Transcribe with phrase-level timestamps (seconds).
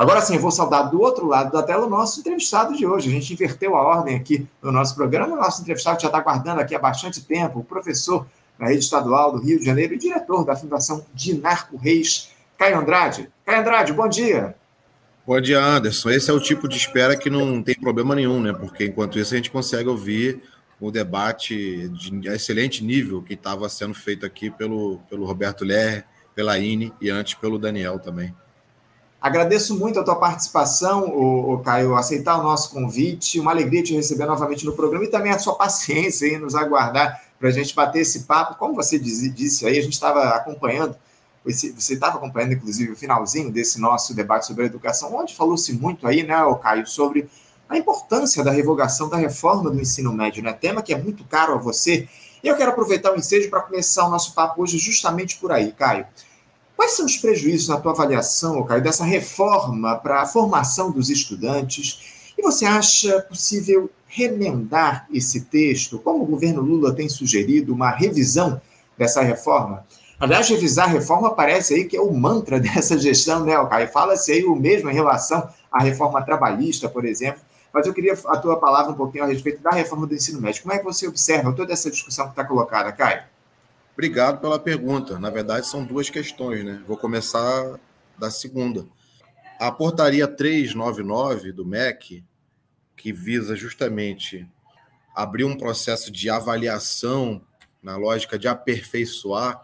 [0.00, 3.10] Agora sim, eu vou saudar do outro lado da tela o nosso entrevistado de hoje.
[3.10, 5.34] A gente inverteu a ordem aqui no nosso programa.
[5.34, 8.26] O nosso entrevistado já está aguardando aqui há bastante tempo, o professor
[8.58, 13.28] da rede estadual do Rio de Janeiro e diretor da Fundação Dinarco Reis, Caio Andrade.
[13.44, 14.54] Caio Andrade, bom dia.
[15.26, 16.08] Bom dia, Anderson.
[16.08, 18.54] Esse é o tipo de espera que não tem problema nenhum, né?
[18.54, 20.42] Porque enquanto isso a gente consegue ouvir
[20.80, 26.58] o debate de excelente nível que estava sendo feito aqui pelo, pelo Roberto Ler, pela
[26.58, 28.34] Ine e antes pelo Daniel também.
[29.20, 33.38] Agradeço muito a tua participação, o, Caio, aceitar o nosso convite.
[33.38, 37.22] Uma alegria te receber novamente no programa e também a sua paciência em nos aguardar
[37.38, 38.54] para a gente bater esse papo.
[38.58, 40.96] Como você disse aí, a gente estava acompanhando,
[41.44, 46.06] você estava acompanhando, inclusive, o finalzinho desse nosso debate sobre a educação, onde falou-se muito
[46.06, 47.28] aí, né, Caio, sobre
[47.68, 50.52] a importância da revogação da reforma do ensino médio, né?
[50.52, 52.08] Tema que é muito caro a você.
[52.42, 55.72] E eu quero aproveitar o ensejo para começar o nosso papo hoje justamente por aí,
[55.72, 56.06] Caio.
[56.80, 62.32] Quais são os prejuízos, na tua avaliação, Caio, dessa reforma para a formação dos estudantes?
[62.38, 68.58] E você acha possível remendar esse texto, como o governo Lula tem sugerido, uma revisão
[68.96, 69.84] dessa reforma?
[70.18, 73.88] Aliás, revisar a reforma parece aí que é o mantra dessa gestão, né, Caio?
[73.88, 77.42] Fala-se aí o mesmo em relação à reforma trabalhista, por exemplo.
[77.74, 80.62] Mas eu queria a tua palavra um pouquinho a respeito da reforma do ensino médio.
[80.62, 83.20] Como é que você observa toda essa discussão que está colocada, Caio?
[84.00, 85.18] Obrigado pela pergunta.
[85.18, 86.82] Na verdade, são duas questões, né?
[86.86, 87.78] Vou começar
[88.18, 88.86] da segunda.
[89.58, 92.24] A portaria 399 do MEC,
[92.96, 94.48] que visa justamente
[95.14, 97.42] abrir um processo de avaliação
[97.82, 99.62] na lógica de aperfeiçoar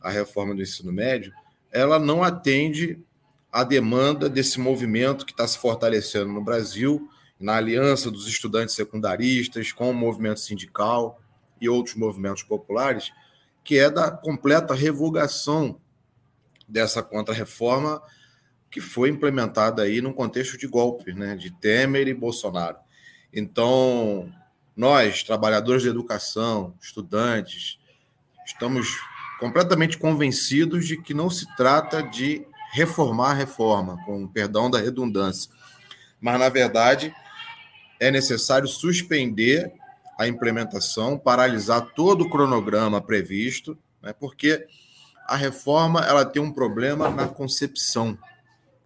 [0.00, 1.32] a reforma do ensino médio,
[1.70, 2.98] ela não atende
[3.52, 9.70] à demanda desse movimento que está se fortalecendo no Brasil na aliança dos estudantes secundaristas
[9.70, 11.22] com o movimento sindical
[11.60, 13.12] e outros movimentos populares,
[13.62, 15.80] que é da completa revogação
[16.66, 18.02] dessa contrarreforma
[18.70, 22.76] que foi implementada aí num contexto de golpe, né, de Temer e Bolsonaro.
[23.32, 24.32] Então,
[24.76, 27.78] nós, trabalhadores de educação, estudantes,
[28.46, 28.96] estamos
[29.38, 35.50] completamente convencidos de que não se trata de reformar a reforma, com perdão da redundância,
[36.20, 37.12] mas, na verdade,
[37.98, 39.72] é necessário suspender
[40.20, 44.66] a implementação, paralisar todo o cronograma previsto, né, porque
[45.26, 48.18] a reforma ela tem um problema na concepção.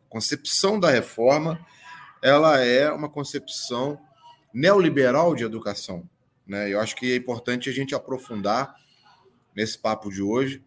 [0.07, 1.59] A concepção da reforma
[2.23, 3.99] ela é uma concepção
[4.53, 6.09] neoliberal de educação.
[6.47, 6.73] Né?
[6.73, 8.77] Eu acho que é importante a gente aprofundar
[9.57, 10.63] nesse papo de hoje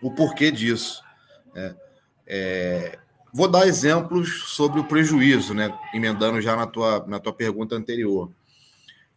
[0.00, 1.04] o porquê disso.
[1.54, 1.76] Né?
[2.26, 2.98] É,
[3.34, 5.76] Vou dar exemplos sobre o prejuízo, né?
[5.92, 8.30] emendando já na tua, na tua pergunta anterior.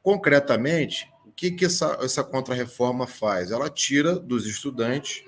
[0.07, 3.51] Concretamente, o que, que essa, essa contrarreforma faz?
[3.51, 5.22] Ela tira dos estudantes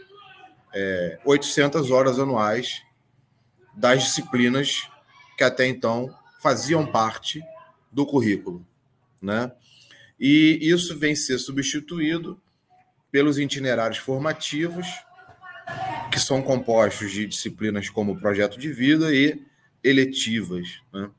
[0.74, 2.82] é, 800 horas anuais
[3.76, 4.90] das disciplinas
[5.38, 7.44] que até então faziam parte
[7.92, 8.66] do currículo.
[9.22, 9.52] Né?
[10.18, 12.40] E isso vem ser substituído
[13.12, 14.88] pelos itinerários formativos
[16.10, 19.44] que são compostos de disciplinas como projeto de vida e
[19.84, 20.80] eletivas.
[20.94, 21.12] Né?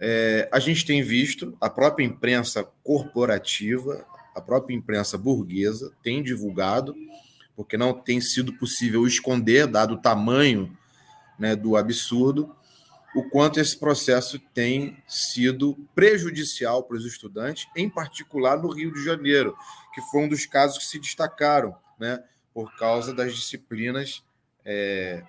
[0.00, 6.94] É, a gente tem visto a própria imprensa corporativa, a própria imprensa burguesa tem divulgado,
[7.56, 10.76] porque não tem sido possível esconder, dado o tamanho
[11.38, 12.54] né, do absurdo,
[13.14, 19.04] o quanto esse processo tem sido prejudicial para os estudantes, em particular no Rio de
[19.04, 19.56] Janeiro,
[19.94, 21.76] que foi um dos casos que se destacaram.
[21.98, 22.20] Né?
[22.54, 24.22] por causa das disciplinas.
[24.64, 25.22] É,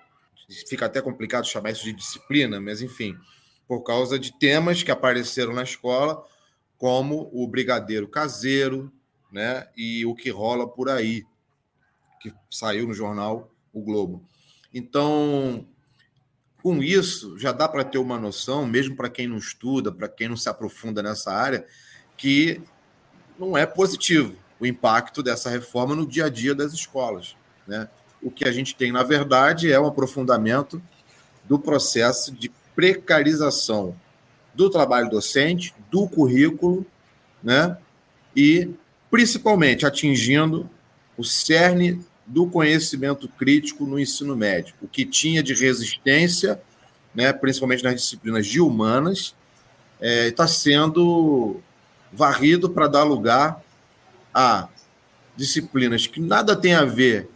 [0.68, 3.18] fica até complicado chamar isso de disciplina, mas enfim,
[3.66, 6.24] por causa de temas que apareceram na escola,
[6.78, 8.92] como o brigadeiro caseiro,
[9.32, 11.24] né, e o que rola por aí,
[12.20, 14.24] que saiu no jornal O Globo.
[14.72, 15.66] Então,
[16.62, 20.28] com isso, já dá para ter uma noção, mesmo para quem não estuda, para quem
[20.28, 21.66] não se aprofunda nessa área,
[22.16, 22.60] que
[23.38, 27.36] não é positivo o impacto dessa reforma no dia a dia das escolas.
[27.66, 27.88] Né?
[28.22, 30.82] O que a gente tem, na verdade, é um aprofundamento
[31.44, 33.96] do processo de precarização
[34.54, 36.86] do trabalho docente, do currículo,
[37.42, 37.76] né?
[38.36, 38.70] e
[39.10, 40.68] principalmente atingindo
[41.16, 46.60] o cerne do conhecimento crítico no ensino médio, o que tinha de resistência,
[47.14, 49.34] né, principalmente nas disciplinas de humanas,
[50.00, 51.60] está é, sendo
[52.12, 53.62] varrido para dar lugar
[54.34, 54.68] a
[55.36, 57.28] disciplinas que nada tem a ver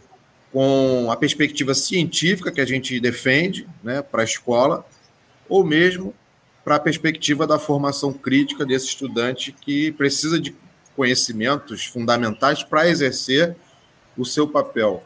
[0.51, 4.85] com a perspectiva científica que a gente defende né, para a escola,
[5.51, 6.15] ou mesmo
[6.63, 10.55] para a perspectiva da formação crítica desse estudante que precisa de
[10.95, 13.57] conhecimentos fundamentais para exercer
[14.17, 15.03] o seu papel,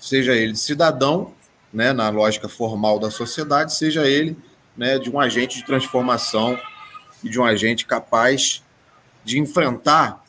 [0.00, 1.32] seja ele cidadão
[1.72, 4.36] né, na lógica formal da sociedade, seja ele
[4.76, 6.58] né, de um agente de transformação
[7.22, 8.64] e de um agente capaz
[9.24, 10.24] de enfrentar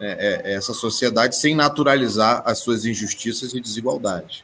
[0.00, 4.42] é, é, essa sociedade sem naturalizar as suas injustiças e desigualdades.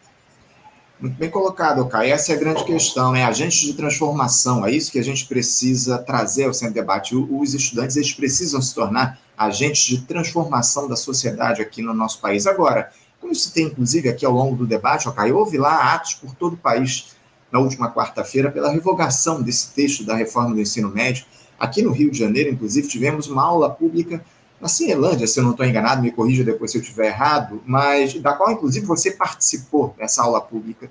[1.00, 2.12] Muito bem colocado, Caio.
[2.12, 3.24] Essa é a grande questão, né?
[3.24, 7.14] Agentes de transformação, é isso que a gente precisa trazer ao centro de debate.
[7.14, 12.48] Os estudantes eles precisam se tornar agentes de transformação da sociedade aqui no nosso país.
[12.48, 12.90] Agora,
[13.20, 16.54] como se tem, inclusive, aqui ao longo do debate, Caio, houve lá atos por todo
[16.54, 17.16] o país
[17.52, 21.24] na última quarta-feira pela revogação desse texto da reforma do ensino médio.
[21.60, 24.20] Aqui no Rio de Janeiro, inclusive, tivemos uma aula pública
[24.60, 28.14] na Cinelândia, se eu não estou enganado, me corrija depois se eu estiver errado, mas
[28.14, 30.90] da qual, inclusive, você participou dessa aula pública.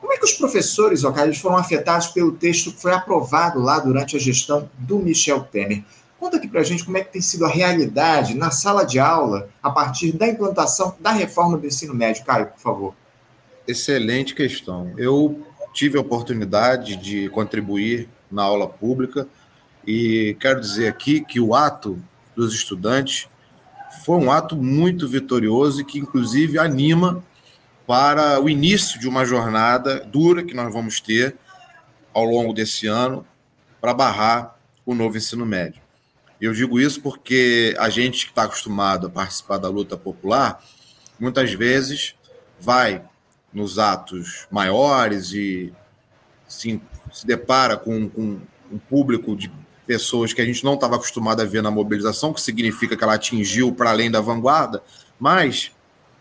[0.00, 4.16] Como é que os professores, Caio, foram afetados pelo texto que foi aprovado lá durante
[4.16, 5.82] a gestão do Michel Temer?
[6.18, 8.98] Conta aqui para a gente como é que tem sido a realidade na sala de
[8.98, 12.24] aula a partir da implantação da reforma do ensino médio.
[12.24, 12.94] Caio, por favor.
[13.66, 14.92] Excelente questão.
[14.96, 19.26] Eu tive a oportunidade de contribuir na aula pública
[19.86, 21.98] e quero dizer aqui que o ato
[22.36, 23.28] dos estudantes
[24.04, 27.24] foi um ato muito vitorioso e que, inclusive, anima
[27.86, 31.36] para o início de uma jornada dura que nós vamos ter
[32.12, 33.26] ao longo desse ano
[33.80, 35.80] para barrar o novo ensino médio.
[36.40, 40.62] Eu digo isso porque a gente que está acostumado a participar da luta popular,
[41.18, 42.14] muitas vezes
[42.60, 43.02] vai
[43.52, 45.72] nos atos maiores e
[46.46, 46.80] se,
[47.12, 48.40] se depara com, com
[48.70, 49.50] um público de
[49.86, 53.14] pessoas que a gente não estava acostumado a ver na mobilização, que significa que ela
[53.14, 54.82] atingiu para além da vanguarda,
[55.18, 55.70] mas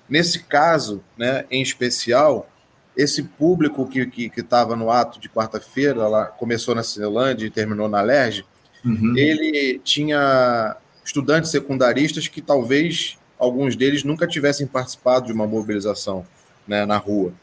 [0.08, 2.50] nesse caso, né, em especial,
[2.96, 4.02] esse público que
[4.38, 8.46] estava que, que no ato de quarta-feira, ela começou na Cinelândia e terminou na Lerge,
[8.86, 9.18] Uhum.
[9.18, 16.26] Ele tinha estudantes secundaristas que talvez alguns deles nunca tivessem participado de uma mobilização
[16.68, 17.34] né, na rua.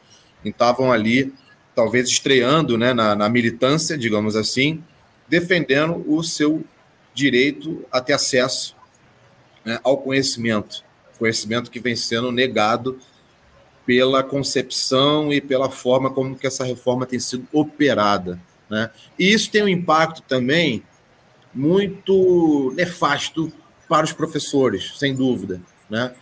[0.43, 1.33] estavam ali,
[1.75, 4.81] talvez estreando né, na, na militância, digamos assim,
[5.27, 6.63] defendendo o seu
[7.13, 8.75] direito a ter acesso
[9.63, 10.83] né, ao conhecimento,
[11.17, 12.99] conhecimento que vem sendo negado
[13.85, 18.39] pela concepção e pela forma como que essa reforma tem sido operada.
[18.69, 18.89] Né?
[19.19, 20.83] E isso tem um impacto também
[21.53, 23.51] muito nefasto
[23.87, 25.61] para os professores, sem dúvida.
[25.89, 26.13] Né?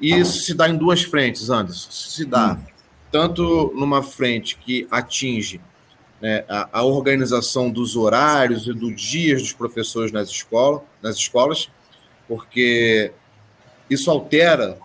[0.00, 1.90] E isso se dá em duas frentes, Anderson.
[1.90, 2.64] Se dá hum.
[3.10, 5.60] tanto numa frente que atinge
[6.20, 11.70] né, a, a, organização dos horários e dos dias dos professores nas, escola, nas escolas,
[12.26, 13.12] porque
[13.88, 14.78] isso altera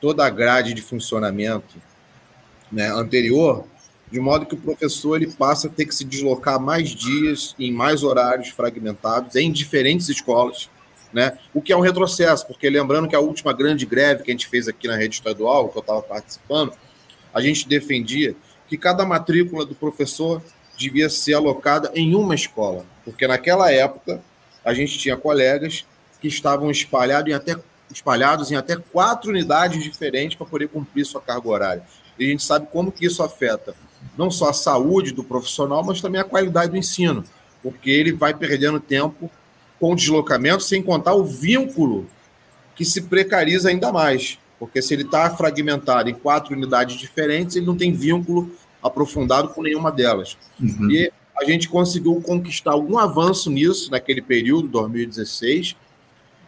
[0.00, 1.80] toda a grade de funcionamento
[2.72, 3.64] né, anterior
[4.10, 7.70] de modo que o professor ele passa a ter que se deslocar mais dias em
[7.70, 10.68] mais horários fragmentados em diferentes escolas,
[11.12, 11.38] né?
[11.54, 14.48] O que é um retrocesso, porque lembrando que a última grande greve que a gente
[14.48, 16.72] fez aqui na rede estadual, que eu estava participando,
[17.32, 18.34] a gente defendia
[18.68, 20.42] que cada matrícula do professor
[20.80, 24.22] devia ser alocada em uma escola, porque naquela época
[24.64, 25.84] a gente tinha colegas
[26.20, 27.56] que estavam espalhados em até
[27.92, 31.82] espalhados em até quatro unidades diferentes para poder cumprir sua carga horária.
[32.16, 33.74] E a gente sabe como que isso afeta
[34.16, 37.24] não só a saúde do profissional, mas também a qualidade do ensino,
[37.62, 39.30] porque ele vai perdendo tempo
[39.78, 42.06] com o deslocamento, sem contar o vínculo
[42.76, 47.66] que se precariza ainda mais, porque se ele está fragmentado em quatro unidades diferentes, ele
[47.66, 48.50] não tem vínculo
[48.82, 50.36] aprofundado com nenhuma delas.
[50.60, 50.90] Uhum.
[50.90, 55.76] E a gente conseguiu conquistar algum avanço nisso naquele período, 2016,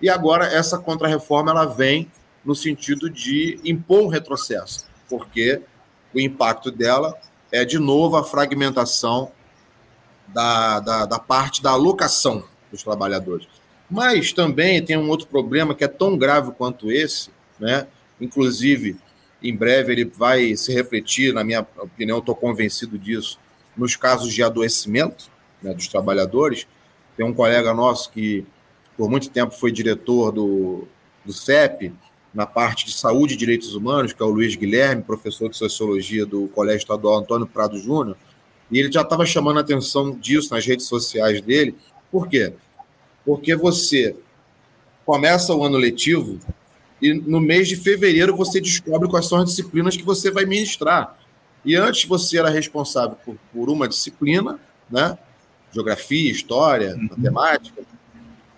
[0.00, 2.11] e agora essa contrarreforma ela vem
[2.45, 5.62] no sentido de impor um retrocesso, porque
[6.14, 7.16] o impacto dela
[7.52, 9.30] é, de novo, a fragmentação
[10.28, 13.47] da, da, da parte da alocação dos trabalhadores.
[13.90, 17.30] Mas também tem um outro problema que é tão grave quanto esse,
[17.61, 17.87] né?
[18.18, 18.97] inclusive,
[19.42, 23.38] em breve ele vai se refletir, na minha opinião, estou convencido disso,
[23.76, 25.30] nos casos de adoecimento
[25.62, 26.66] né, dos trabalhadores.
[27.16, 28.46] Tem um colega nosso que,
[28.96, 30.87] por muito tempo, foi diretor do,
[31.25, 31.92] do CEP,
[32.32, 36.25] na parte de saúde e direitos humanos, que é o Luiz Guilherme, professor de sociologia
[36.25, 38.16] do Colégio Estadual Antônio Prado Júnior,
[38.70, 41.75] e ele já estava chamando a atenção disso nas redes sociais dele.
[42.11, 42.54] Por quê?
[43.25, 44.16] Porque você
[45.04, 46.38] começa o ano letivo
[47.02, 51.18] e no mês de fevereiro você descobre quais são as disciplinas que você vai ministrar.
[51.64, 55.18] E antes você era responsável por, por uma disciplina, né?
[55.73, 57.09] Geografia, história, uhum.
[57.11, 57.82] matemática.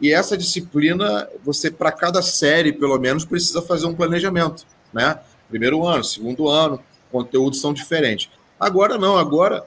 [0.00, 5.18] E essa disciplina, você, para cada série, pelo menos, precisa fazer um planejamento, né?
[5.48, 6.78] Primeiro ano, segundo ano,
[7.10, 8.28] conteúdos são diferentes.
[8.60, 9.64] Agora não, agora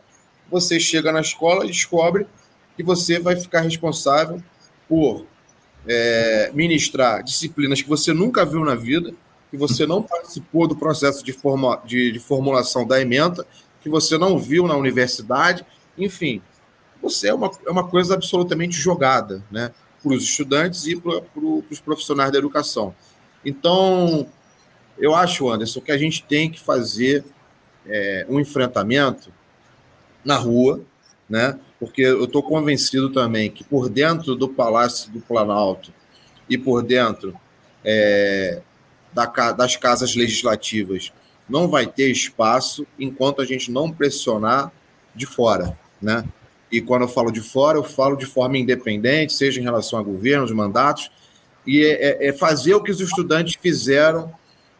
[0.52, 2.28] você chega na escola e descobre
[2.76, 4.44] que você vai ficar responsável
[4.88, 5.26] por
[5.88, 9.14] é, ministrar disciplinas que você nunca viu na vida,
[9.50, 13.46] que você não participou do processo de, forma, de, de formulação da emenda,
[13.82, 15.66] que você não viu na universidade,
[15.98, 16.42] enfim,
[17.02, 19.72] você é uma, é uma coisa absolutamente jogada, né?
[20.04, 21.22] Para os estudantes e para
[21.70, 22.94] os profissionais da educação.
[23.46, 24.28] Então,
[24.98, 27.24] eu acho, Anderson, que a gente tem que fazer
[27.86, 29.32] é, um enfrentamento
[30.24, 30.82] na rua,
[31.30, 31.60] né?
[31.80, 35.94] Porque eu estou convencido também que por dentro do Palácio do Planalto
[36.50, 37.36] e por dentro
[37.84, 38.62] é,
[39.14, 41.12] da, das casas legislativas
[41.48, 44.72] não vai ter espaço enquanto a gente não pressionar
[45.16, 46.26] de fora, né?
[46.70, 50.04] E quando eu falo de fora, eu falo de forma independente, seja em relação a
[50.04, 51.10] governos, mandatos,
[51.66, 54.34] e é, é, é fazer o que os estudantes fizeram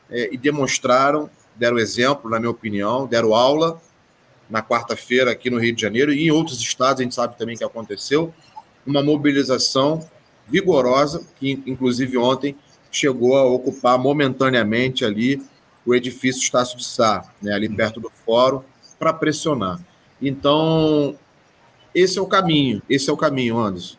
[0.10, 3.82] é, e demonstraram, deram exemplo, na minha opinião, deram aula
[4.50, 7.58] na quarta-feira aqui no Rio de Janeiro e em outros estados, a gente sabe também
[7.58, 8.34] que aconteceu,
[8.86, 10.08] uma mobilização
[10.48, 12.56] vigorosa, que inclusive ontem
[12.90, 15.42] chegou a ocupar momentaneamente ali
[15.86, 18.62] o edifício Estácio de Sá, né, ali perto do fórum,
[18.98, 19.80] para pressionar.
[20.22, 21.16] Então,
[21.94, 23.96] esse é o caminho, esse é o caminho, Anderson.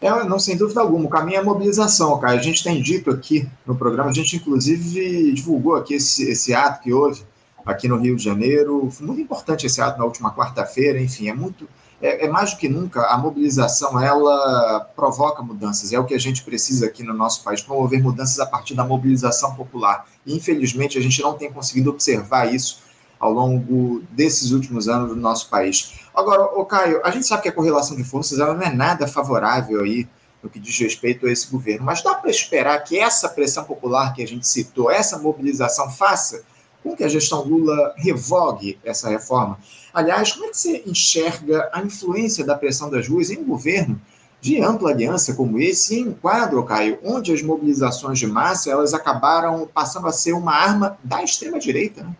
[0.00, 2.38] É, não, sem dúvida alguma, o caminho é a mobilização, cara.
[2.38, 6.82] A gente tem dito aqui no programa, a gente inclusive divulgou aqui esse, esse ato
[6.82, 7.22] que houve
[7.66, 8.90] aqui no Rio de Janeiro.
[8.90, 11.68] Foi muito importante esse ato na última quarta-feira, enfim, é muito
[12.00, 15.92] é, é, mais do que nunca, a mobilização ela provoca mudanças.
[15.92, 18.84] É o que a gente precisa aqui no nosso país, promover mudanças a partir da
[18.84, 20.06] mobilização popular.
[20.24, 22.80] E, infelizmente, a gente não tem conseguido observar isso
[23.18, 26.00] ao longo desses últimos anos do nosso país.
[26.14, 29.06] Agora, o Caio, a gente sabe que a correlação de forças ela não é nada
[29.06, 30.08] favorável aí
[30.42, 34.14] no que diz respeito a esse governo, mas dá para esperar que essa pressão popular
[34.14, 36.42] que a gente citou, essa mobilização faça
[36.82, 39.58] com que a gestão Lula revogue essa reforma?
[39.92, 44.00] Aliás, como é que você enxerga a influência da pressão das ruas em um governo
[44.40, 48.94] de ampla aliança como esse, em um quadro, Caio, onde as mobilizações de massa elas
[48.94, 52.02] acabaram passando a ser uma arma da extrema-direita?
[52.02, 52.16] Né?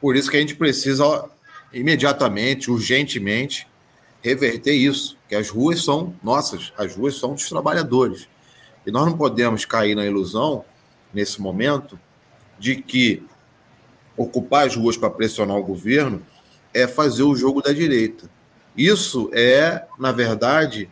[0.00, 1.28] Por isso que a gente precisa
[1.72, 3.68] imediatamente, urgentemente,
[4.22, 8.28] reverter isso, que as ruas são nossas, as ruas são dos trabalhadores.
[8.86, 10.64] E nós não podemos cair na ilusão,
[11.12, 11.98] nesse momento,
[12.58, 13.22] de que
[14.16, 16.22] ocupar as ruas para pressionar o governo
[16.74, 18.30] é fazer o jogo da direita.
[18.76, 20.88] Isso é, na verdade,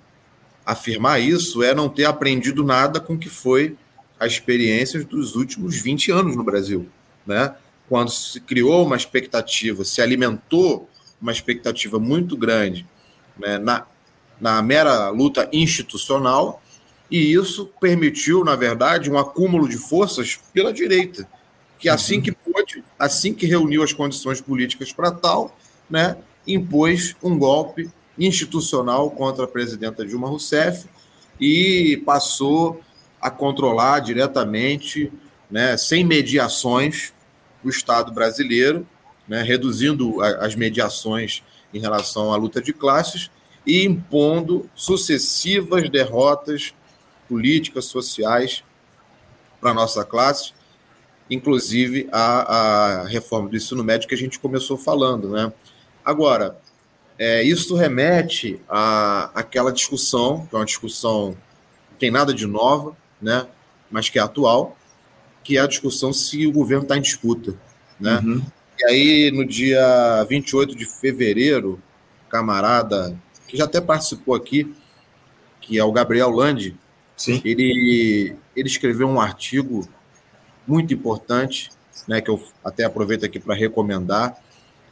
[0.65, 3.77] afirmar isso é não ter aprendido nada com o que foi
[4.19, 6.89] a experiência dos últimos 20 anos no Brasil,
[7.27, 7.55] né?
[7.89, 10.89] Quando se criou uma expectativa, se alimentou
[11.21, 12.87] uma expectativa muito grande
[13.39, 13.87] né, na,
[14.41, 16.62] na mera luta institucional,
[17.11, 21.29] e isso permitiu, na verdade, um acúmulo de forças pela direita,
[21.79, 22.23] que assim uhum.
[22.23, 25.57] que pôde, assim que reuniu as condições políticas para tal,
[25.88, 30.87] né, impôs um golpe institucional contra a presidenta Dilma Rousseff
[31.40, 32.83] e passou
[33.19, 35.11] a controlar diretamente,
[35.50, 37.14] né, sem mediações,
[37.64, 38.87] o Estado brasileiro,
[39.26, 41.42] né, reduzindo as mediações
[41.73, 43.30] em relação à luta de classes
[43.66, 46.75] e impondo sucessivas derrotas
[47.28, 48.62] políticas, sociais
[49.61, 50.52] para a nossa classe,
[51.30, 55.52] inclusive a, a reforma do ensino médio que a gente começou falando, né?
[56.04, 56.58] Agora,
[57.18, 61.37] é, isso remete à aquela discussão, que é uma discussão
[61.90, 63.46] que tem nada de nova, né,
[63.90, 64.76] mas que é atual,
[65.44, 67.54] que é a discussão se o governo está em disputa.
[67.99, 68.18] Né?
[68.25, 68.42] Uhum.
[68.78, 71.80] E aí, no dia 28 de fevereiro,
[72.30, 73.14] camarada,
[73.46, 74.75] que já até participou aqui,
[75.60, 76.76] que é o Gabriel Landi,
[77.20, 77.42] Sim.
[77.44, 79.87] Ele, ele escreveu um artigo
[80.71, 81.71] muito importante,
[82.07, 84.37] né, que eu até aproveito aqui para recomendar,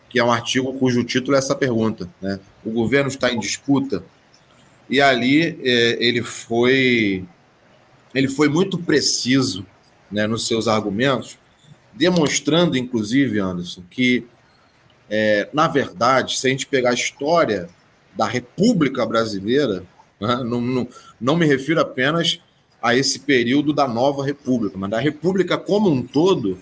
[0.09, 2.09] que é um artigo cujo título é essa pergunta.
[2.21, 2.41] Né?
[2.65, 4.03] O governo está em disputa?
[4.91, 7.25] E ali é, ele foi
[8.15, 9.67] ele foi muito preciso
[10.11, 11.39] né, nos seus argumentos,
[11.95, 14.27] demonstrando, inclusive, Anderson, que,
[15.11, 17.69] é, na verdade, se a gente pegar a história
[18.17, 19.85] da República Brasileira,
[20.21, 20.89] né, não, não,
[21.21, 22.41] não me refiro apenas
[22.81, 26.59] a esse período da nova República, mas da República como um todo,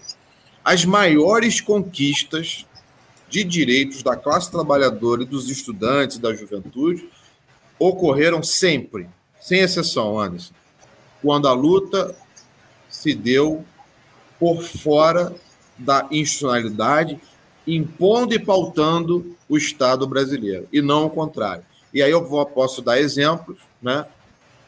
[0.64, 2.66] as maiores conquistas
[3.28, 7.08] de direitos da classe trabalhadora e dos estudantes da juventude
[7.78, 9.08] ocorreram sempre,
[9.40, 10.54] sem exceção, Anderson,
[11.22, 12.14] quando a luta
[12.88, 13.64] se deu
[14.38, 15.34] por fora
[15.78, 17.20] da institucionalidade,
[17.66, 21.64] impondo e pautando o Estado brasileiro, e não o contrário.
[21.92, 24.06] E aí eu posso dar exemplos, né?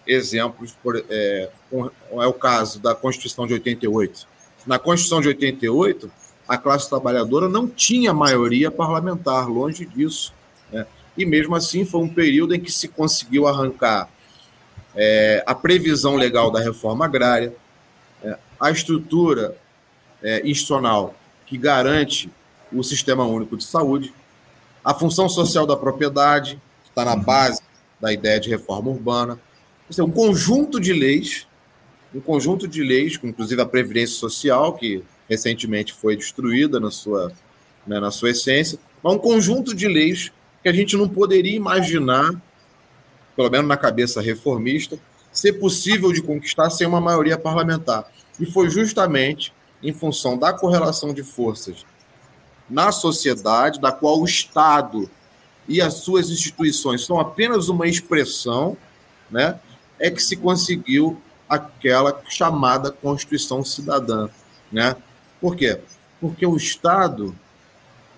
[0.09, 4.27] Exemplos, por, é, é o caso da Constituição de 88.
[4.67, 6.11] Na Constituição de 88,
[6.49, 10.33] a classe trabalhadora não tinha maioria parlamentar, longe disso.
[10.73, 10.87] Né?
[11.17, 14.09] E mesmo assim foi um período em que se conseguiu arrancar
[14.95, 17.55] é, a previsão legal da reforma agrária,
[18.25, 19.57] é, a estrutura
[20.23, 21.15] é, institucional
[21.47, 22.31] que garante
[22.73, 24.13] o sistema único de saúde,
[24.85, 27.61] A função social da propriedade, que está na base
[28.01, 29.39] da ideia de reforma urbana.
[29.99, 31.47] Um conjunto de leis,
[32.15, 37.33] um conjunto de leis, inclusive a Previdência Social, que recentemente foi destruída na sua,
[37.87, 42.31] né, na sua essência, mas um conjunto de leis que a gente não poderia imaginar,
[43.37, 44.99] pelo menos na cabeça reformista,
[45.33, 48.11] ser possível de conquistar sem uma maioria parlamentar.
[48.41, 49.53] E foi justamente
[49.83, 51.85] em função da correlação de forças
[52.69, 55.09] na sociedade, da qual o Estado
[55.67, 58.77] e as suas instituições são apenas uma expressão,
[59.31, 59.59] né,
[59.99, 64.29] é que se conseguiu aquela chamada Constituição Cidadã.
[64.71, 64.95] Né?
[65.41, 65.81] Por quê?
[66.21, 67.35] Porque o Estado,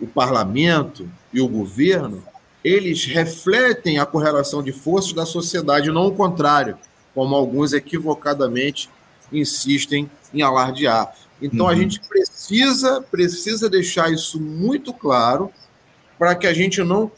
[0.01, 2.23] o parlamento e o governo,
[2.63, 6.77] eles refletem a correlação de forças da sociedade, não o contrário,
[7.15, 8.91] como alguns equivocadamente
[9.33, 11.15] insistem em alardear.
[11.41, 11.73] Então uhum.
[11.73, 15.51] a gente precisa, precisa deixar isso muito claro
[16.19, 17.11] para que a gente não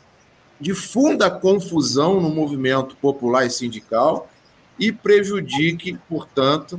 [0.60, 4.30] difunda confusão no movimento popular e sindical
[4.82, 6.78] e prejudique, portanto,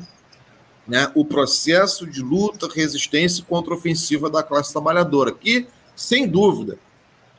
[0.85, 6.77] né, o processo de luta, resistência e contra-ofensiva da classe trabalhadora, que, sem dúvida,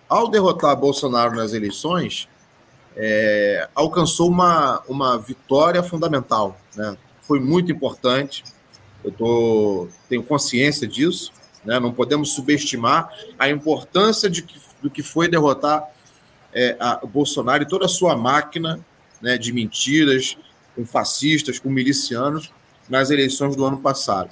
[0.08, 2.28] ao derrotar Bolsonaro nas eleições,
[2.96, 6.58] é, alcançou uma, uma vitória fundamental.
[6.74, 6.96] Né?
[7.20, 8.42] Foi muito importante
[9.04, 11.30] eu tô, tenho consciência disso,
[11.62, 11.78] né?
[11.78, 15.86] não podemos subestimar a importância de que, do que foi derrotar
[16.54, 18.80] é, Bolsonaro e toda a sua máquina
[19.20, 20.38] né, de mentiras,
[20.74, 22.52] com fascistas, com milicianos,
[22.88, 24.30] nas eleições do ano passado.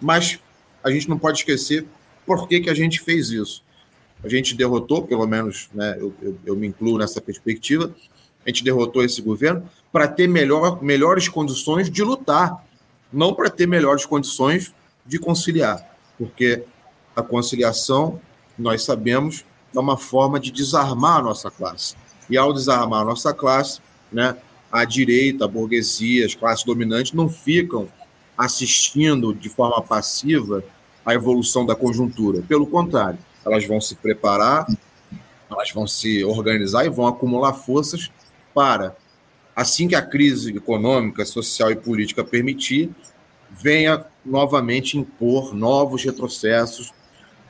[0.00, 0.38] Mas
[0.82, 1.86] a gente não pode esquecer
[2.26, 3.62] por que, que a gente fez isso.
[4.24, 7.94] A gente derrotou, pelo menos né, eu, eu, eu me incluo nessa perspectiva,
[8.44, 12.64] a gente derrotou esse governo para ter melhor, melhores condições de lutar
[13.12, 16.64] não para ter melhores condições de conciliar, porque
[17.14, 18.18] a conciliação,
[18.58, 19.44] nós sabemos,
[19.74, 21.94] é uma forma de desarmar a nossa classe.
[22.30, 23.80] E ao desarmar a nossa classe,
[24.10, 24.36] né,
[24.72, 27.88] a direita, a burguesia, as classes dominantes não ficam
[28.36, 30.64] assistindo de forma passiva
[31.04, 32.42] a evolução da conjuntura.
[32.42, 34.66] Pelo contrário, elas vão se preparar,
[35.50, 38.10] elas vão se organizar e vão acumular forças
[38.54, 38.96] para
[39.54, 42.90] assim que a crise econômica, social e política permitir,
[43.50, 46.92] venha novamente impor novos retrocessos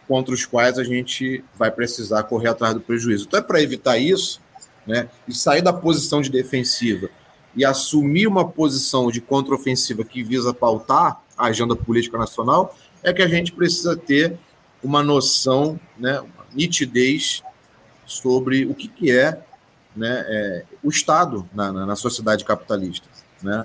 [0.08, 3.26] contra os quais a gente vai precisar correr atrás do prejuízo.
[3.26, 4.40] Então, é para evitar isso,
[4.87, 7.09] né, e sair da posição de defensiva
[7.55, 13.23] e assumir uma posição de contraofensiva que visa pautar a agenda política nacional, é que
[13.23, 14.38] a gente precisa ter
[14.83, 17.42] uma noção, né, uma nitidez
[18.07, 19.40] sobre o que, que é
[19.95, 23.07] né, é, o Estado na, na, na, sociedade capitalista.
[23.42, 23.64] Né?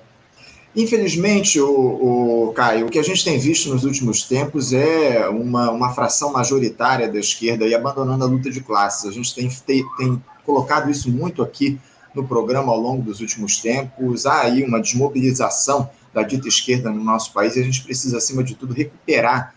[0.76, 5.72] Infelizmente, o, o, Caio, o que a gente tem visto nos últimos tempos é uma,
[5.72, 9.06] uma fração majoritária da esquerda e abandonando a luta de classes.
[9.06, 11.78] A gente tem, tem, tem colocado isso muito aqui
[12.16, 14.26] no programa ao longo dos últimos tempos.
[14.26, 18.44] Há aí uma desmobilização da dita esquerda no nosso país e a gente precisa, acima
[18.44, 19.54] de tudo, recuperar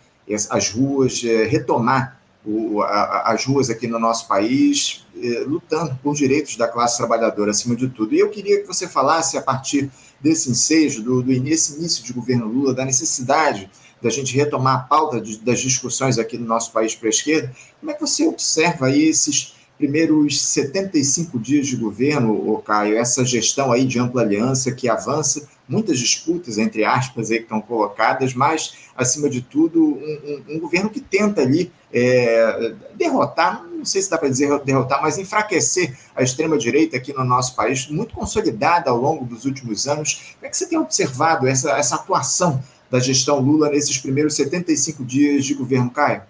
[0.50, 6.14] as ruas, é, retomar o, a, as ruas aqui no nosso país, eh, lutando por
[6.14, 8.14] direitos da classe trabalhadora acima de tudo.
[8.14, 12.12] E eu queria que você falasse, a partir desse ensejo, do, do início, início de
[12.12, 13.68] governo Lula, da necessidade
[14.00, 17.52] da gente retomar a pauta de, das discussões aqui no nosso país para a esquerda,
[17.78, 23.72] como é que você observa aí esses primeiros 75 dias de governo, Caio, essa gestão
[23.72, 28.74] aí de ampla aliança que avança, muitas disputas, entre aspas, aí que estão colocadas, mas,
[28.94, 34.10] acima de tudo, um, um, um governo que tenta ali é, derrotar, não sei se
[34.10, 38.98] dá para dizer derrotar, mas enfraquecer a extrema-direita aqui no nosso país, muito consolidada ao
[38.98, 40.34] longo dos últimos anos.
[40.34, 45.02] Como é que você tem observado essa, essa atuação da gestão Lula nesses primeiros 75
[45.06, 46.22] dias de governo, Caio?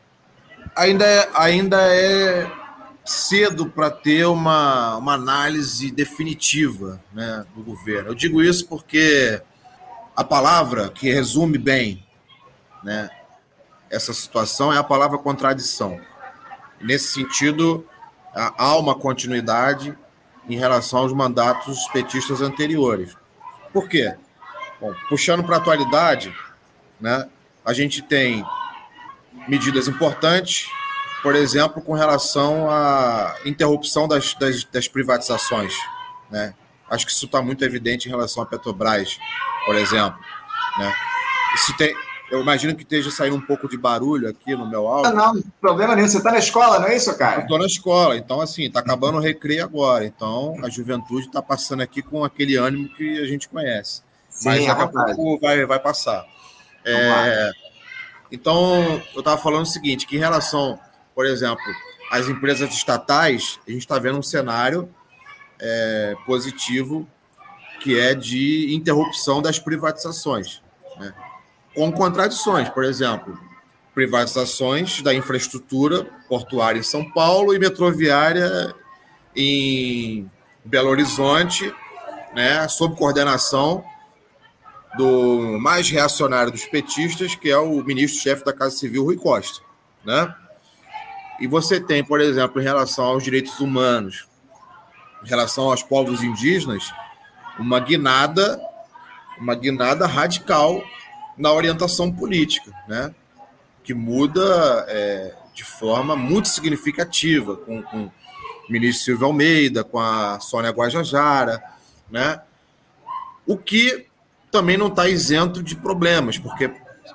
[0.76, 2.59] Ainda é, ainda é
[3.10, 8.10] cedo para ter uma, uma análise definitiva né, do governo.
[8.10, 9.42] Eu digo isso porque
[10.14, 12.06] a palavra que resume bem
[12.84, 13.10] né,
[13.90, 16.00] essa situação é a palavra contradição.
[16.80, 17.84] Nesse sentido,
[18.32, 19.96] há uma continuidade
[20.48, 23.16] em relação aos mandatos petistas anteriores.
[23.72, 24.14] Por quê?
[24.80, 26.32] Bom, puxando para a atualidade,
[27.00, 27.28] né,
[27.64, 28.44] a gente tem
[29.48, 30.68] medidas importantes
[31.22, 35.74] por exemplo, com relação à interrupção das, das, das privatizações.
[36.30, 36.54] Né?
[36.90, 39.18] Acho que isso está muito evidente em relação à Petrobras,
[39.66, 40.18] por exemplo.
[40.78, 40.94] Né?
[41.56, 41.94] Se tem,
[42.30, 45.12] eu imagino que esteja saindo um pouco de barulho aqui no meu áudio.
[45.12, 46.08] Não, não, problema nenhum.
[46.08, 47.42] Você está na escola, não é isso, cara?
[47.42, 48.16] Estou na escola.
[48.16, 50.04] Então, assim, está acabando o recreio agora.
[50.06, 54.02] Então, a juventude está passando aqui com aquele ânimo que a gente conhece.
[54.28, 56.24] Sim, Mas daqui a pouco vai, vai passar.
[56.84, 57.50] É,
[58.30, 60.78] então, eu estava falando o seguinte, que em relação
[61.20, 61.62] por exemplo,
[62.10, 64.88] as empresas estatais, a gente está vendo um cenário
[65.58, 67.06] é, positivo
[67.82, 70.62] que é de interrupção das privatizações,
[70.98, 71.12] né?
[71.74, 73.38] com contradições, por exemplo,
[73.94, 78.74] privatizações da infraestrutura portuária em São Paulo e metroviária
[79.36, 80.26] em
[80.64, 81.70] Belo Horizonte,
[82.34, 83.84] né, sob coordenação
[84.96, 89.60] do mais reacionário dos petistas, que é o ministro-chefe da Casa Civil, Rui Costa.
[90.02, 90.34] Né?
[91.40, 94.28] E você tem, por exemplo, em relação aos direitos humanos,
[95.24, 96.92] em relação aos povos indígenas,
[97.58, 98.60] uma guinada,
[99.38, 100.82] uma guinada radical
[101.36, 103.14] na orientação política, né?
[103.82, 108.12] que muda é, de forma muito significativa, com, com o
[108.68, 111.62] ministro Silvio Almeida, com a Sônia Guajajara,
[112.10, 112.42] né?
[113.46, 114.06] o que
[114.50, 116.70] também não está isento de problemas, porque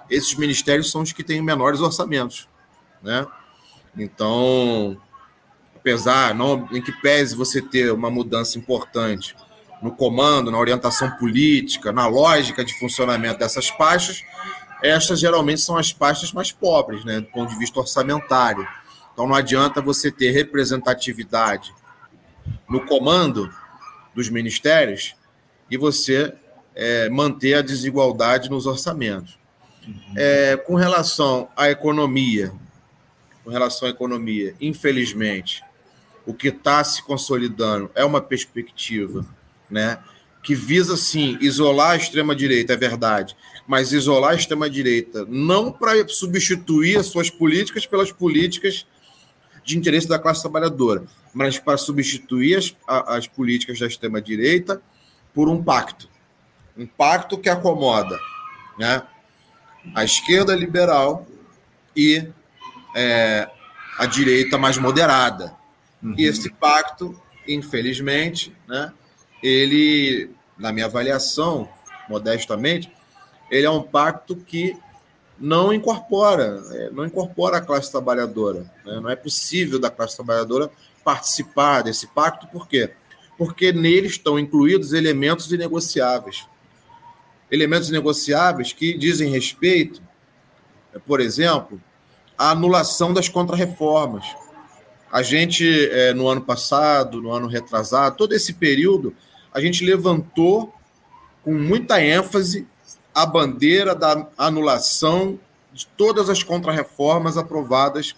[0.09, 2.47] esses ministérios são os que têm menores orçamentos.
[3.03, 3.25] Né?
[3.97, 4.97] Então,
[5.75, 9.35] apesar, não, em que pese você ter uma mudança importante
[9.81, 14.23] no comando, na orientação política, na lógica de funcionamento dessas pastas,
[14.81, 18.67] estas geralmente são as pastas mais pobres, né, do ponto de vista orçamentário.
[19.13, 21.73] Então não adianta você ter representatividade
[22.69, 23.49] no comando
[24.13, 25.15] dos ministérios
[25.69, 26.33] e você
[26.75, 29.37] é, manter a desigualdade nos orçamentos.
[30.15, 32.51] É, com relação à economia,
[33.45, 35.63] com relação à economia, infelizmente,
[36.25, 39.23] o que está se consolidando é uma perspectiva
[39.69, 39.99] né,
[40.41, 46.97] que visa, sim, isolar a extrema-direita, é verdade, mas isolar a extrema-direita não para substituir
[46.97, 48.87] as suas políticas pelas políticas
[49.63, 54.81] de interesse da classe trabalhadora, mas para substituir as, as políticas da extrema-direita
[55.35, 56.09] por um pacto.
[56.75, 58.19] Um pacto que acomoda
[58.77, 59.03] né,
[59.93, 61.27] a esquerda liberal
[61.95, 62.27] e
[62.95, 63.49] é,
[63.99, 65.53] a direita mais moderada.
[66.01, 66.15] Uhum.
[66.17, 68.91] E esse pacto, infelizmente, né,
[69.43, 71.69] ele, na minha avaliação,
[72.09, 72.91] modestamente,
[73.51, 74.77] ele é um pacto que
[75.37, 78.61] não incorpora, é, não incorpora a classe trabalhadora.
[78.85, 78.99] Né?
[79.01, 80.71] Não é possível da classe trabalhadora
[81.03, 82.91] participar desse pacto, por quê?
[83.37, 86.47] Porque nele estão incluídos elementos inegociáveis.
[87.51, 90.01] Elementos negociáveis que dizem respeito,
[91.05, 91.79] por exemplo,
[92.37, 94.25] à anulação das contrarreformas.
[95.11, 99.15] A gente, é, no ano passado, no ano retrasado, todo esse período,
[99.53, 100.73] a gente levantou
[101.43, 102.67] com muita ênfase
[103.13, 105.39] a bandeira da anulação
[105.75, 108.15] de todas as contrarreformas aprovadas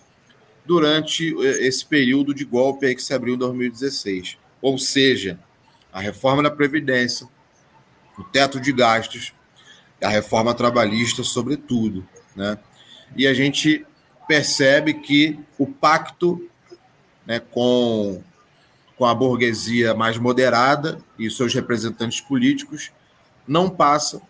[0.67, 4.37] durante eh, esse período de golpe que se abriu em 2016.
[4.61, 5.39] Ou seja,
[5.91, 7.27] a reforma da Previdência,
[8.17, 9.33] o teto de gastos,
[10.03, 12.07] a reforma trabalhista, sobretudo.
[12.35, 12.59] Né?
[13.15, 13.86] E a gente
[14.27, 16.47] percebe que o pacto
[17.25, 18.21] né, com,
[18.97, 22.91] com a burguesia mais moderada e seus representantes políticos
[23.47, 24.21] não passa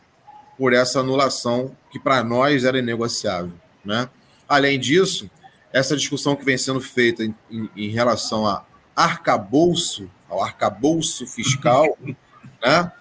[0.57, 3.53] por essa anulação que para nós era inegociável.
[3.83, 4.09] Né?
[4.47, 5.29] Além disso,
[5.71, 11.97] essa discussão que vem sendo feita em, em, em relação a arcabouço, ao arcabouço fiscal,
[12.63, 12.91] né?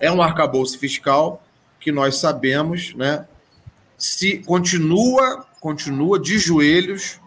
[0.00, 1.42] é um arcabouço fiscal
[1.80, 3.26] que nós sabemos né,
[3.98, 7.20] se continua, continua de joelhos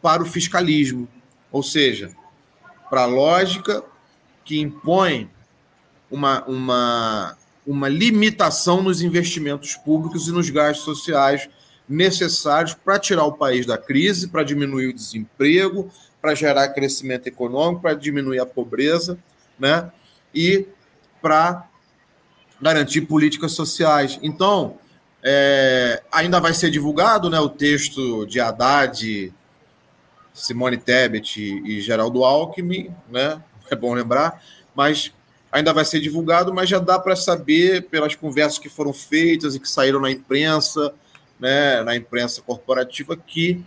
[0.00, 1.06] para o fiscalismo,
[1.50, 2.14] ou seja,
[2.88, 3.84] para a lógica
[4.44, 5.28] que impõe
[6.10, 11.48] uma, uma uma limitação nos investimentos públicos e nos gastos sociais
[11.88, 17.82] necessários para tirar o país da crise, para diminuir o desemprego, para gerar crescimento econômico,
[17.82, 19.18] para diminuir a pobreza,
[19.58, 19.90] né?
[20.34, 20.66] E
[21.20, 21.68] para
[22.60, 24.18] garantir políticas sociais.
[24.22, 24.78] Então,
[25.22, 29.32] é, ainda vai ser divulgado né, o texto de Haddad,
[30.34, 33.40] Simone Tebet e Geraldo Alckmin, né?
[33.70, 34.42] É bom lembrar,
[34.74, 35.14] mas
[35.50, 39.60] ainda vai ser divulgado, mas já dá para saber pelas conversas que foram feitas e
[39.60, 40.92] que saíram na imprensa,
[41.40, 43.64] né, na imprensa corporativa, que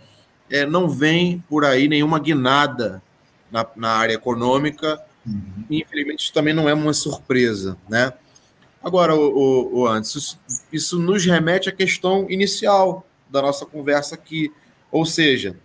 [0.48, 3.02] é, não vem por aí nenhuma guinada
[3.50, 5.00] na, na área econômica.
[5.26, 5.64] Uhum.
[5.70, 7.76] Infelizmente, isso também não é uma surpresa.
[7.88, 8.12] Né?
[8.86, 10.40] Agora, o, o, antes, isso,
[10.72, 14.52] isso nos remete à questão inicial da nossa conversa aqui,
[14.92, 15.58] ou seja,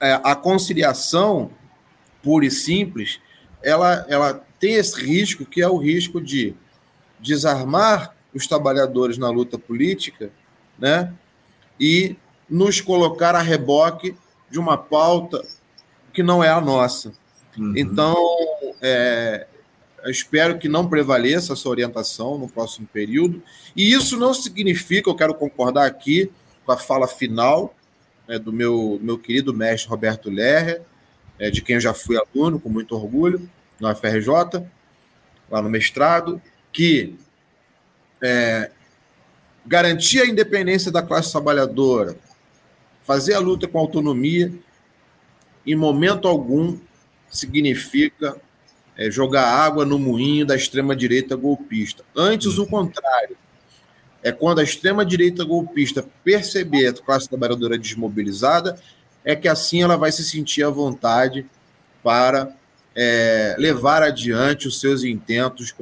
[0.00, 1.50] é, a conciliação
[2.22, 3.20] pura e simples,
[3.62, 6.54] ela, ela tem esse risco, que é o risco de
[7.20, 10.30] desarmar os trabalhadores na luta política,
[10.78, 11.12] né?
[11.78, 12.16] E
[12.48, 14.16] nos colocar a reboque
[14.50, 15.44] de uma pauta
[16.10, 17.12] que não é a nossa.
[17.58, 17.74] Uhum.
[17.76, 18.16] Então,
[18.80, 19.46] é,
[20.06, 23.42] eu espero que não prevaleça essa orientação no próximo período.
[23.74, 26.30] E isso não significa, eu quero concordar aqui
[26.64, 27.74] com a fala final
[28.28, 30.82] né, do meu, meu querido mestre Roberto Lerrer,
[31.40, 34.64] é, de quem eu já fui aluno, com muito orgulho, na UFRJ,
[35.50, 36.40] lá no mestrado,
[36.72, 37.16] que
[38.22, 38.70] é,
[39.66, 42.16] garantir a independência da classe trabalhadora,
[43.02, 44.52] fazer a luta com autonomia,
[45.66, 46.78] em momento algum
[47.28, 48.40] significa
[48.96, 52.04] é, jogar água no moinho da extrema-direita golpista.
[52.14, 53.36] Antes, o contrário.
[54.22, 58.80] É quando a extrema-direita golpista perceber a classe trabalhadora desmobilizada,
[59.24, 61.46] é que assim ela vai se sentir à vontade
[62.02, 62.56] para
[62.94, 65.74] é, levar adiante os seus intentos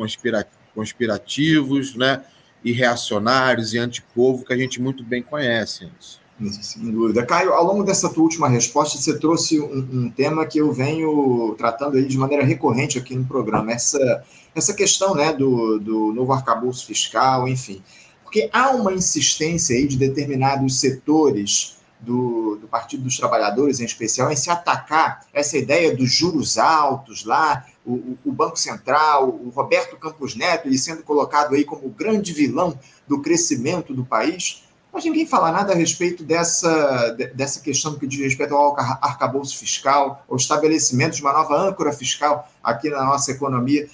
[0.74, 2.24] conspirativos né,
[2.64, 5.88] e reacionários e antipovo que a gente muito bem conhece.
[6.00, 6.23] Isso.
[6.60, 7.24] Sem dúvida.
[7.24, 11.54] Caio, ao longo dessa tua última resposta, você trouxe um, um, tema que eu venho
[11.56, 16.32] tratando aí de maneira recorrente aqui no programa, essa, essa questão né, do, do novo
[16.32, 17.80] arcabouço fiscal, enfim.
[18.24, 24.30] Porque há uma insistência aí de determinados setores do, do Partido dos Trabalhadores, em especial,
[24.30, 29.96] em se atacar essa ideia dos juros altos lá, o, o, Banco Central, o Roberto
[29.96, 35.04] Campos Neto, ele sendo colocado aí como o grande vilão do crescimento do país mas
[35.04, 40.36] ninguém fala nada a respeito dessa, dessa questão que diz respeito ao arcabouço fiscal, ao
[40.36, 43.88] estabelecimento de uma nova âncora fiscal aqui na nossa economia.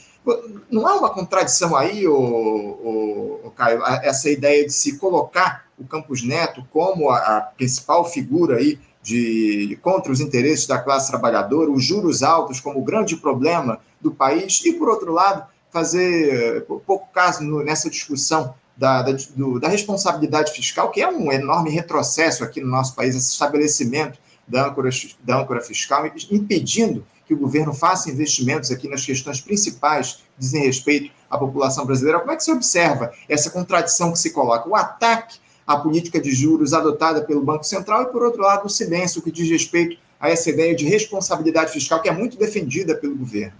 [0.70, 6.62] Não há uma contradição aí, o, Caio, essa ideia de se colocar o Campos Neto
[6.70, 12.22] como a, a principal figura aí de, contra os interesses da classe trabalhadora, os juros
[12.22, 17.88] altos como o grande problema do país, e, por outro lado, fazer pouco caso nessa
[17.88, 22.94] discussão da, da, do, da, responsabilidade fiscal, que é um enorme retrocesso aqui no nosso
[22.94, 24.88] país, esse estabelecimento da âncora,
[25.22, 30.64] da âncora fiscal, impedindo que o governo faça investimentos aqui nas questões principais que dizem
[30.64, 32.20] respeito à população brasileira.
[32.20, 34.66] Como é que se observa essa contradição que se coloca?
[34.66, 38.70] O ataque à política de juros adotada pelo Banco Central e, por outro lado, o
[38.70, 43.14] silêncio que diz respeito a essa ideia de responsabilidade fiscal que é muito defendida pelo
[43.14, 43.58] governo.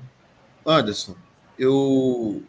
[0.64, 1.14] Anderson,
[1.58, 2.42] eu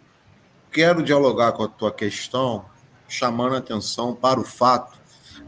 [0.71, 2.65] quero dialogar com a tua questão,
[3.07, 4.99] chamando a atenção para o fato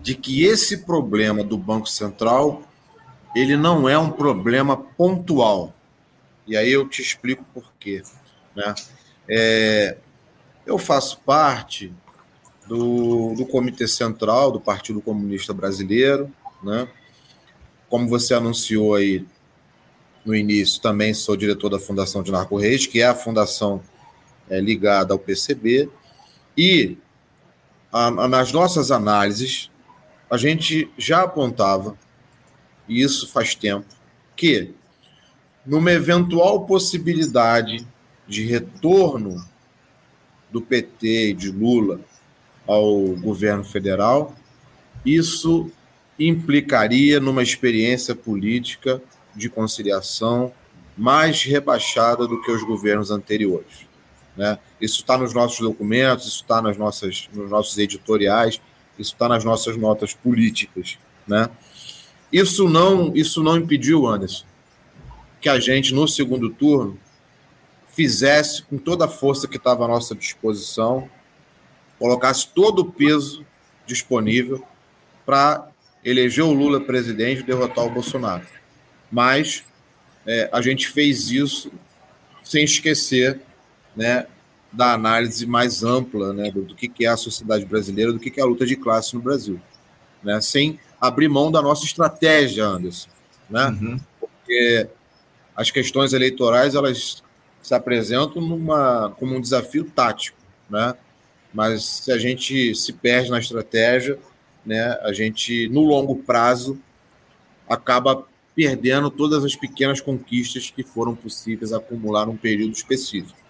[0.01, 2.61] de que esse problema do Banco Central
[3.35, 5.73] ele não é um problema pontual.
[6.45, 8.03] E aí eu te explico por quê.
[8.55, 8.75] Né?
[9.27, 9.97] É,
[10.65, 11.91] eu faço parte
[12.67, 16.31] do, do Comitê Central do Partido Comunista Brasileiro.
[16.61, 16.87] Né?
[17.89, 19.25] Como você anunciou aí
[20.23, 23.81] no início, também sou diretor da Fundação de Narco Reis, que é a fundação
[24.49, 25.89] é, ligada ao PCB.
[26.57, 26.97] E
[27.91, 29.69] a, a, nas nossas análises,
[30.29, 31.97] a gente já apontava,
[32.87, 33.87] e isso faz tempo,
[34.35, 34.73] que
[35.65, 37.87] numa eventual possibilidade
[38.27, 39.43] de retorno
[40.51, 41.99] do PT e de Lula
[42.67, 44.35] ao governo federal,
[45.05, 45.69] isso
[46.17, 49.01] implicaria numa experiência política
[49.35, 50.53] de conciliação
[50.97, 53.87] mais rebaixada do que os governos anteriores.
[54.35, 54.57] Né?
[54.81, 58.59] Isso está nos nossos documentos, isso está nos nossos editoriais,
[58.97, 60.97] isso está nas nossas notas políticas.
[61.27, 61.49] Né?
[62.31, 64.45] Isso, não, isso não impediu, Anderson,
[65.39, 66.99] que a gente, no segundo turno,
[67.89, 71.07] fizesse com toda a força que estava à nossa disposição,
[71.99, 73.45] colocasse todo o peso
[73.85, 74.65] disponível
[75.25, 75.67] para
[76.03, 78.45] eleger o Lula presidente e derrotar o Bolsonaro.
[79.11, 79.63] Mas
[80.25, 81.71] é, a gente fez isso
[82.43, 83.39] sem esquecer
[83.95, 84.27] né,
[84.71, 88.39] da análise mais ampla né, do, do que, é a sociedade brasileira, do que, que
[88.39, 89.61] é a luta de classe no Brasil,
[90.23, 93.09] né, sem abrir mão da nossa estratégia, Anderson,
[93.49, 93.99] né, uhum.
[94.19, 94.87] porque
[95.55, 97.23] as questões eleitorais elas
[97.61, 100.37] se apresentam numa, como um desafio tático,
[100.69, 100.95] né,
[101.53, 104.17] mas se a gente se perde na estratégia,
[104.65, 106.79] né, a gente no longo prazo
[107.69, 108.25] acaba
[108.55, 113.42] perdendo todas as pequenas conquistas que foram possíveis acumular num período específico.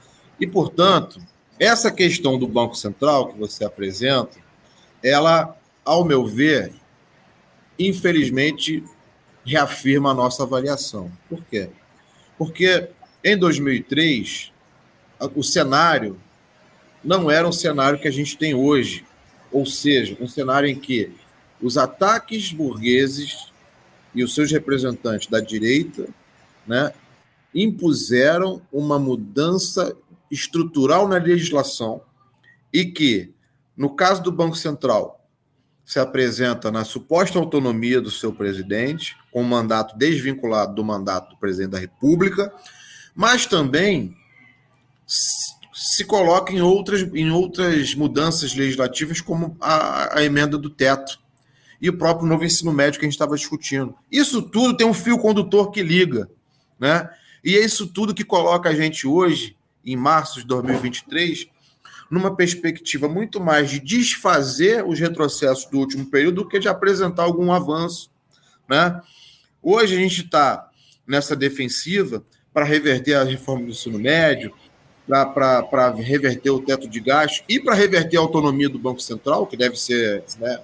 [0.43, 1.21] E, portanto,
[1.57, 4.37] essa questão do Banco Central que você apresenta,
[5.01, 6.73] ela, ao meu ver,
[7.79, 8.83] infelizmente,
[9.45, 11.09] reafirma a nossa avaliação.
[11.29, 11.69] Por quê?
[12.37, 12.89] Porque
[13.23, 14.51] em 2003,
[15.33, 16.19] o cenário
[17.01, 19.05] não era um cenário que a gente tem hoje,
[19.49, 21.09] ou seja, um cenário em que
[21.61, 23.49] os ataques burgueses
[24.13, 26.05] e os seus representantes da direita
[26.67, 26.91] né,
[27.55, 29.95] impuseram uma mudança
[30.33, 32.01] estrutural na legislação
[32.71, 33.33] e que,
[33.77, 35.27] no caso do Banco Central,
[35.85, 41.37] se apresenta na suposta autonomia do seu presidente, com um mandato desvinculado do mandato do
[41.37, 42.51] presidente da República,
[43.13, 44.15] mas também
[45.05, 51.19] se coloca em outras, em outras mudanças legislativas, como a, a emenda do teto
[51.81, 53.93] e o próprio novo ensino médio que a gente estava discutindo.
[54.09, 56.29] Isso tudo tem um fio condutor que liga.
[56.79, 57.09] né?
[57.43, 61.47] E é isso tudo que coloca a gente hoje, em março de 2023,
[62.09, 67.23] numa perspectiva muito mais de desfazer os retrocessos do último período do que de apresentar
[67.23, 68.11] algum avanço.
[68.69, 69.01] Né?
[69.61, 70.69] Hoje a gente está
[71.07, 74.53] nessa defensiva para reverter a reforma do ensino médio,
[75.07, 79.57] para reverter o teto de gastos e para reverter a autonomia do Banco Central, que
[79.57, 80.61] deve ser, né,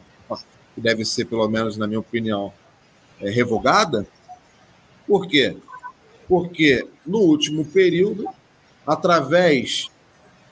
[0.75, 2.53] que deve ser, pelo menos na minha opinião,
[3.19, 4.07] é, revogada.
[5.05, 5.57] Por quê?
[6.27, 8.29] Porque no último período,
[8.89, 9.87] através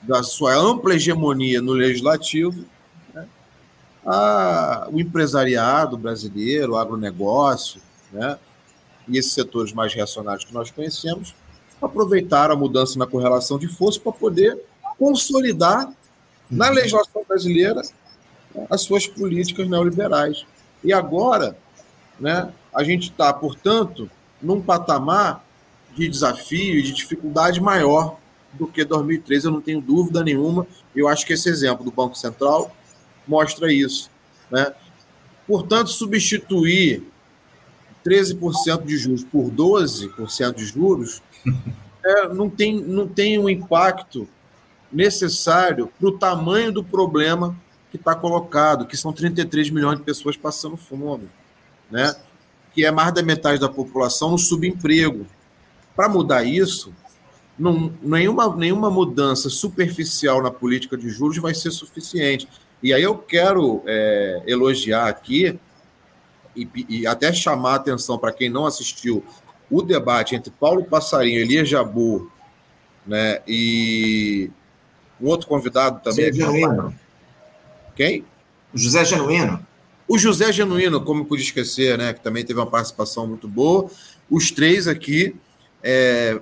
[0.00, 2.64] da sua ampla hegemonia no legislativo,
[3.12, 3.26] né,
[4.06, 7.80] a, o empresariado brasileiro, o agronegócio,
[8.12, 8.38] né,
[9.08, 11.34] e esses setores mais reacionários que nós conhecemos,
[11.82, 14.56] aproveitaram a mudança na correlação de força para poder
[14.96, 15.92] consolidar
[16.48, 16.74] na uhum.
[16.74, 17.82] legislação brasileira
[18.54, 20.46] né, as suas políticas neoliberais.
[20.84, 21.58] E agora,
[22.20, 24.08] né, a gente está, portanto,
[24.40, 25.44] num patamar
[25.96, 28.16] de desafio e de dificuldade maior
[28.58, 30.66] do que 2013, eu não tenho dúvida nenhuma.
[30.94, 32.74] Eu acho que esse exemplo do Banco Central
[33.26, 34.10] mostra isso.
[34.50, 34.72] Né?
[35.46, 37.02] Portanto, substituir
[38.04, 41.22] 13% de juros por 12% de juros
[42.04, 44.28] é, não, tem, não tem um impacto
[44.90, 47.56] necessário para o tamanho do problema
[47.90, 51.28] que está colocado, que são 33 milhões de pessoas passando fome,
[51.90, 52.14] né?
[52.74, 55.26] que é mais da metade da população no subemprego.
[55.96, 56.94] Para mudar isso,
[57.58, 62.48] não, nenhuma, nenhuma mudança superficial na política de juros vai ser suficiente.
[62.82, 65.58] E aí eu quero é, elogiar aqui
[66.54, 69.24] e, e, até chamar a atenção para quem não assistiu
[69.70, 72.30] o debate entre Paulo Passarinho, Elias Jabu
[73.06, 74.50] né, e
[75.20, 76.32] um outro convidado também.
[76.32, 76.94] José Genuíno.
[77.96, 78.24] Quem?
[78.72, 79.66] José Genuíno.
[80.06, 83.90] O José Genuíno, como eu pude esquecer, né, que também teve uma participação muito boa.
[84.30, 85.34] Os três aqui
[85.82, 86.40] é,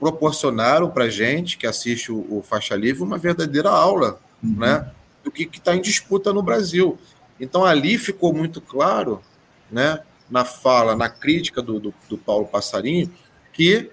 [0.00, 4.56] proporcionaram para a gente, que assiste o, o, Faixa Livre, uma verdadeira aula uhum.
[4.56, 4.90] né,
[5.22, 6.98] do que está em disputa no Brasil.
[7.38, 9.20] Então, ali ficou muito claro,
[9.70, 13.12] né, na fala, na crítica do, do, do Paulo Passarinho,
[13.52, 13.90] que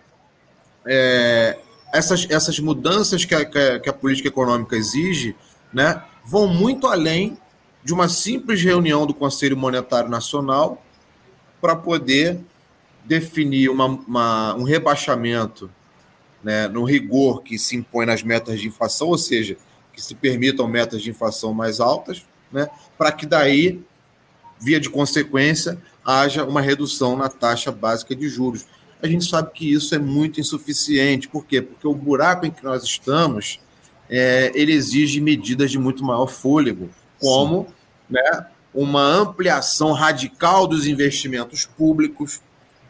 [0.86, 1.60] é,
[1.94, 3.44] essas, essas mudanças que a,
[3.80, 5.36] que a, política econômica exige
[5.74, 7.38] né, vão muito além
[7.84, 10.82] de uma simples reunião do Conselho Monetário Nacional
[11.60, 12.40] para poder
[13.04, 15.70] definir uma, uma, um rebaixamento
[16.48, 19.58] né, no rigor que se impõe nas metas de inflação, ou seja,
[19.92, 23.82] que se permitam metas de inflação mais altas, né, para que daí,
[24.58, 28.66] via de consequência, haja uma redução na taxa básica de juros.
[29.04, 31.28] A gente sabe que isso é muito insuficiente.
[31.28, 31.62] Por quê?
[31.62, 33.60] Porque o buraco em que nós estamos,
[34.10, 37.68] é, ele exige medidas de muito maior fôlego, como
[38.10, 42.40] né, uma ampliação radical dos investimentos públicos,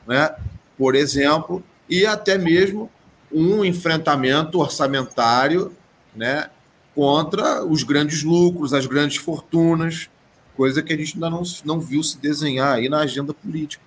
[0.05, 0.29] né,
[0.77, 2.87] por exemplo, e até mesmo
[3.31, 5.71] um enfrentamento orçamentário
[6.15, 6.49] né,
[6.95, 10.09] contra os grandes lucros, as grandes fortunas,
[10.55, 13.83] coisa que a gente ainda não, não viu se desenhar aí na agenda política.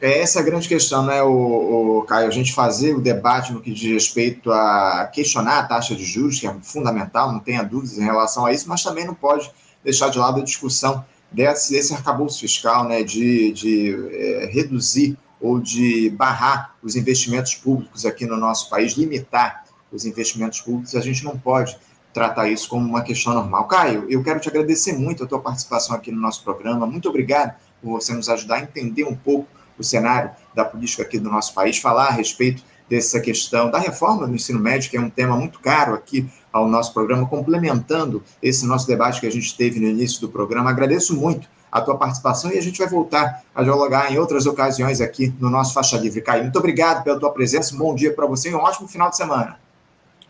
[0.00, 2.28] É essa a grande questão, né, o, o, Caio?
[2.28, 6.38] A gente fazer o debate no que diz respeito a questionar a taxa de juros,
[6.38, 9.50] que é fundamental, não tenha dúvidas em relação a isso, mas também não pode
[9.82, 15.60] deixar de lado a discussão desse, desse arcabouço fiscal, né, de, de é, reduzir ou
[15.60, 21.24] de barrar os investimentos públicos aqui no nosso país, limitar os investimentos públicos, a gente
[21.24, 21.78] não pode
[22.12, 23.66] tratar isso como uma questão normal.
[23.66, 26.86] Caio, eu quero te agradecer muito a tua participação aqui no nosso programa.
[26.86, 29.48] Muito obrigado por você nos ajudar a entender um pouco
[29.78, 34.26] o cenário da política aqui do nosso país, falar a respeito dessa questão da reforma
[34.26, 38.66] do ensino médio, que é um tema muito caro aqui ao nosso programa, complementando esse
[38.66, 40.70] nosso debate que a gente teve no início do programa.
[40.70, 45.00] Agradeço muito a tua participação e a gente vai voltar a dialogar em outras ocasiões
[45.00, 46.20] aqui no nosso Faixa Livre.
[46.20, 49.10] Caio, muito obrigado pela tua presença, um bom dia para você e um ótimo final
[49.10, 49.58] de semana.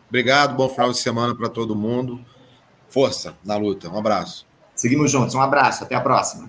[0.09, 2.21] Obrigado, bom final de semana para todo mundo.
[2.89, 4.47] Força na luta, um abraço.
[4.75, 6.49] Seguimos juntos, um abraço, até a próxima.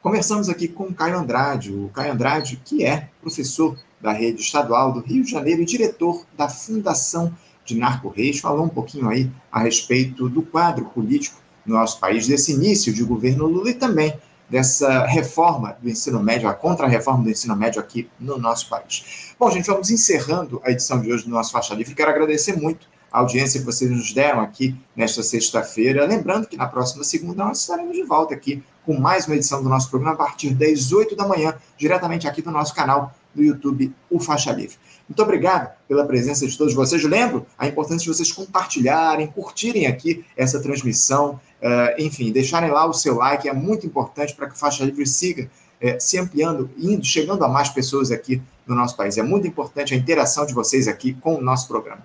[0.00, 4.92] Conversamos aqui com o Caio Andrade, o Caio Andrade, que é professor da rede estadual
[4.92, 7.32] do Rio de Janeiro e diretor da Fundação
[7.64, 12.26] de Narco Reis, falou um pouquinho aí a respeito do quadro político no nosso país,
[12.26, 17.30] desse início de governo Lula e também dessa reforma do ensino médio, a contra-reforma do
[17.30, 19.32] ensino médio aqui no nosso país.
[19.38, 21.94] Bom, gente, vamos encerrando a edição de hoje do nosso Faixa Livre.
[21.94, 26.06] Quero agradecer muito a audiência que vocês nos deram aqui nesta sexta-feira.
[26.06, 29.68] Lembrando que na próxima segunda nós estaremos de volta aqui com mais uma edição do
[29.68, 33.94] nosso programa a partir das 8 da manhã, diretamente aqui do nosso canal do YouTube,
[34.10, 34.76] o Faixa Livre.
[35.08, 37.02] Muito obrigado pela presença de todos vocês.
[37.04, 42.92] Lembro a importância de vocês compartilharem, curtirem aqui essa transmissão, uh, enfim, deixarem lá o
[42.92, 45.48] seu like, é muito importante para que o Faixa Livre siga
[45.80, 49.18] é, se ampliando, indo, chegando a mais pessoas aqui no nosso país.
[49.18, 52.02] É muito importante a interação de vocês aqui com o nosso programa.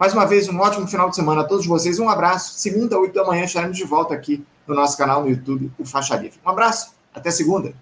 [0.00, 1.98] Mais uma vez, um ótimo final de semana a todos vocês.
[1.98, 2.58] Um abraço.
[2.58, 6.16] Segunda, oito da manhã, estaremos de volta aqui no nosso canal no YouTube, o Faixa
[6.16, 6.38] Livre.
[6.44, 6.92] Um abraço.
[7.14, 7.74] Até segunda.